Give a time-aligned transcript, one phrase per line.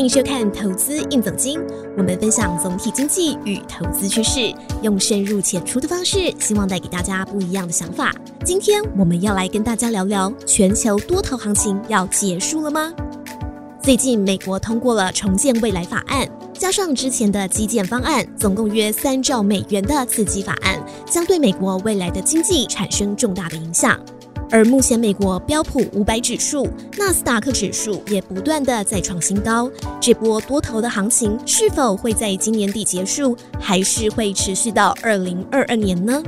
[0.00, 1.60] 欢迎收看《投资硬总经》，
[1.94, 4.50] 我们分享总体经济与投资趋势，
[4.80, 8.10] 用深入浅出的方式，希望带给大家不一样的想法。
[8.42, 12.90] 今天我们要来跟大家聊聊全球多头行情要结束了吗？
[13.82, 24.00] 最近美国通过了重建未来法案，加上之前的基建方案，总共约三兆美元的刺激法案，将对美国未来的经济产生重大的影响。
[24.52, 29.70] 而目前，美国标普五百指数、纳斯达克指数也不断的再创新高。
[30.00, 36.20] 这波多头的行情是否会在今年底结束，还是会持续到二零二二年呢？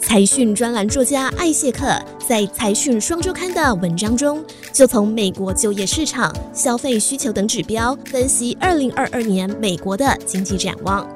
[0.00, 1.86] 财讯专栏作家艾谢克
[2.26, 11.06] 在财讯双周刊的文章中，就从美国就业市场、消费需求等指标分析二零二二年美国的经济展望。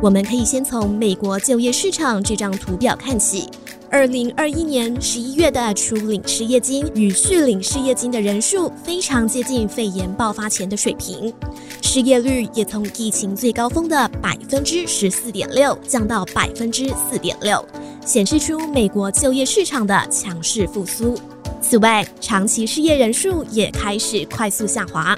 [0.00, 3.48] 我们可以先从美国就业市场这张图表看起。
[3.94, 11.32] 二零二一年十一月的初领失业金与续领失业金的人数非常接近肺炎爆发前的水平，
[11.80, 17.64] 失业率也从疫情最高峰的百分之十四点六降到百分之四点六，
[18.04, 21.16] 显示出美国就业市场的强势复苏。
[21.62, 25.16] 此外，长期失业人数也开始快速下滑。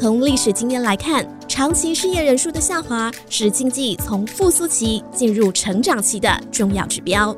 [0.00, 7.36] 从历史经验来看，长期失业人数的下滑是经济从复苏期进入成长期的重要指标。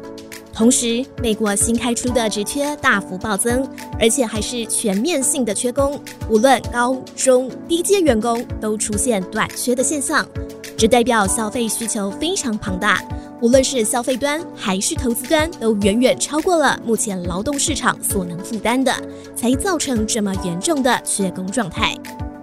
[0.57, 3.69] 同时，美国新开出的职缺大幅暴增，
[4.01, 10.27] 而且还是全面性的缺工，无论高中低阶员工都出现短缺的现象。
[10.75, 13.05] 这代表消费需求非常庞大，
[13.43, 18.91] 无论是消费端还是投资端，都远远超过了目前劳动市场所能负担的，
[19.37, 21.95] 才造成这么严重的缺工状态。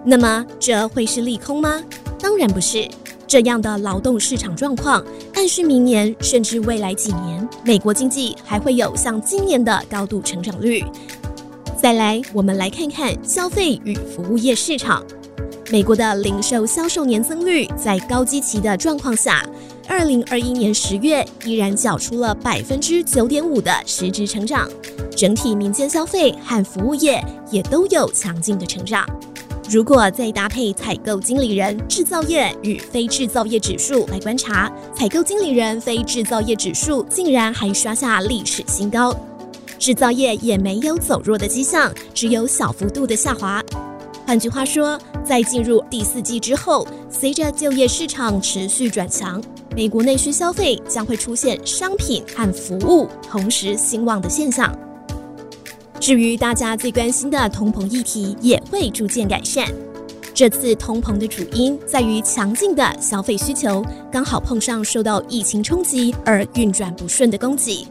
[0.04, 1.82] 那么，这会是利空吗？
[2.20, 2.88] 当然不是。
[3.26, 10.84] 这样的劳动市场状况，暗示明年甚至未来几年，美国经济还会有像今年的高度成长率。
[11.80, 15.04] 再来，我们来看看消费与服务业市场。
[15.70, 19.44] 美国的零售销售年增率在高基期的状况下，
[19.88, 24.68] 二零二一年十月依然缴出了百分之九点五的实质成长，
[25.16, 29.06] 整体民间消费和服务业也都有强劲的成长。
[29.68, 39.16] 如果再搭配采购经理人制造业与非制造业指数来观察，采购经理人非制造业指数竟然还刷下历史新高，
[39.78, 43.62] 制造业也没有走弱的迹象，只有小幅度的下滑。
[44.26, 49.42] 换句话说，在进入第四季之后，随着就业市场持续转强，
[49.74, 54.72] 美国内需消费将会出现商品和服务同时兴旺的现象。
[56.04, 59.66] 至于大家最关心的通膨议题，也会逐渐改善。
[60.34, 63.82] 这次通膨的主因在于强劲的消费需求，
[64.12, 67.86] 刚好碰上受到疫情冲击而运转不顺的供给，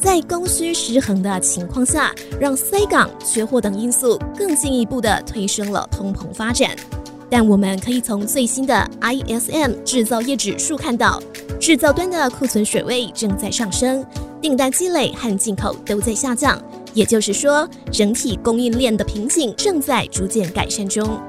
[0.00, 6.70] 在供需失衡的情况下，让塞港、缺货等因素更进一步的推升了通膨发展。
[7.28, 11.20] 但我们可以从最新的 ISM 制造业指数看到，
[11.58, 14.06] 制造端的库存水位正在上升，
[14.40, 16.56] 订单积累和进口都在下降。
[16.96, 21.20] 也就是说，整体供应链的瓶颈正在逐渐改善中。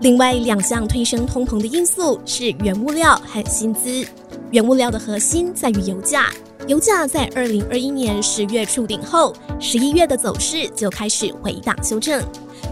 [0.00, 4.02] 另外两项推升通膨的因素是原物料和薪资。
[4.50, 6.30] 原物料的核心在于油价，
[6.66, 12.24] 油价在二零二一年十月触顶后，十一月的走势就开始回档修正。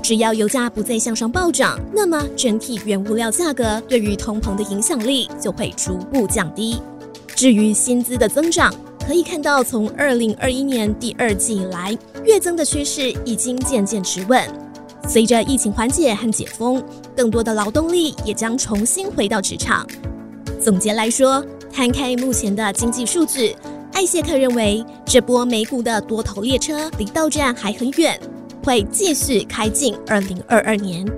[0.02, 6.80] 只要油价不再向上暴涨，那么整体原物料价格对于通膨的影响力就会逐步降低。
[7.36, 8.74] 至于薪资的增长，
[9.08, 11.96] 可以看到，从二零二一年第二季以来，
[12.26, 14.38] 月增的趋势已经渐渐持稳。
[15.08, 16.84] 随着疫情缓解和解封，
[17.16, 19.86] 更多的劳动力也将重新回到职场。
[20.62, 21.42] 总结来说，
[21.72, 23.56] 摊开目前的经济数据，
[23.94, 28.20] 艾谢克认为，这波美股的多头列车离到站还很远，
[28.62, 31.10] 会继续开进二零二二年。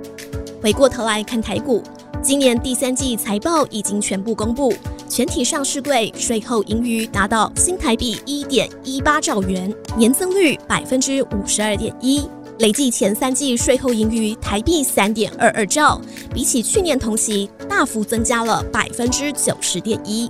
[0.61, 1.83] 回过头来看台股，
[2.23, 4.71] 今年第三季财报已经全部公布。
[5.09, 12.21] 全体上市柜税后盈余达到新台币一点一八兆元，年增率百分之五十二点一，
[12.59, 15.99] 累计前三季税后盈余台币三点二二兆，
[16.31, 20.29] 比起去年同期大幅增加了百分之九十点一。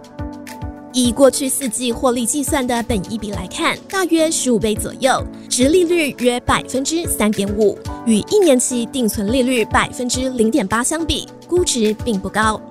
[0.93, 12.61] 以过去四季获利计算的本益比来看，大约十五倍左右，殖利率约百分之三点五，与一年期定存利率百分之零点八相比，估值并不高。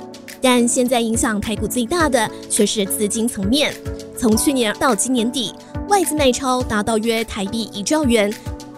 [0.41, 3.75] 但现在影响台股最大的却是资金层面。
[4.17, 5.55] 从去年到今年底，
[5.91, 8.33] 外资卖超达到约台币一兆元。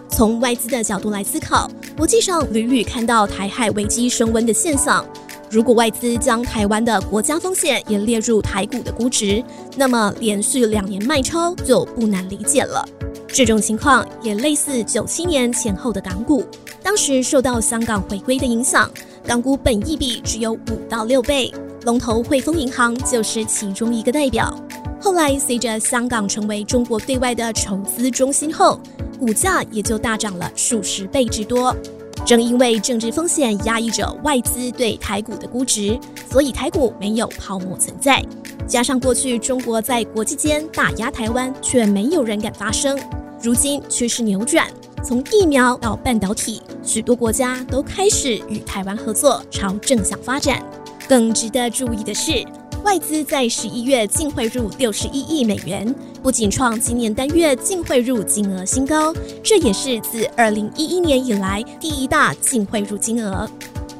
[0.09, 5.05] 从外资的角度来思考，国际上屡屡看到台海危机升温的现象。
[5.49, 9.41] 如果外资将台湾的国家风险也列入台股的估值，
[9.77, 12.85] 那么连续两年卖超就不难理解了。
[13.33, 16.45] 这种情况也类似九七年前后的港股，
[16.83, 18.87] 当时受到香港回归的影响，
[19.25, 21.51] 港股本益比只有五到六倍，
[21.83, 24.55] 龙头汇丰银行就是其中一个代表。
[25.01, 28.79] 后来随着香港成为中国对外的筹资中心后，
[29.17, 31.75] 股价也就大涨了数十倍之多。
[32.23, 35.99] 正因为政治风险压抑着外资对台股的估值，
[36.29, 38.23] 所以台股没有泡沫存在。
[38.67, 42.95] 加上过去中国在国际间打压台湾，却没有人敢发声。
[43.43, 44.65] 如今趋势扭转，
[45.03, 50.63] 从疫苗到半导体，许多国家都开始与台湾合作，朝正向发展。
[51.09, 52.41] 更值得注意的是，
[52.85, 59.13] 外资在十一月净汇入六十一亿美元，不仅创今年单月净汇入金额新高，
[59.43, 63.45] 这也是自二零一一年以来第一大净汇入金额。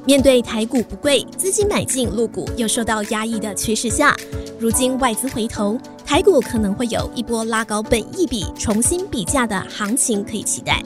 [0.06, 4.16] 面对台股不贵，资金买进陆股又受到压抑的趋势下，
[4.57, 10.84] 如今外资回头，台股可能会有一波拉高本益比、重新比价的行情可以期待。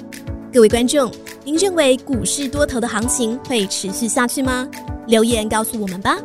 [0.54, 1.12] 各位观众，
[1.44, 4.68] 您认为股市多头的行情会持续下去吗？
[5.08, 6.18] 留言告诉我们吧。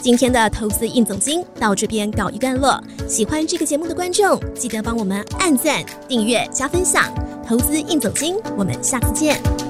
[0.00, 7.12] 今天的投资硬总经到这边告一段落，喜欢这个节目的观众，记得帮我们按赞、订阅、加分享。
[7.44, 9.67] 投资硬总经，我们下次见。